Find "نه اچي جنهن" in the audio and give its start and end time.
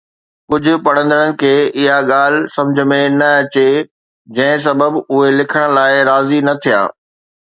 3.19-4.63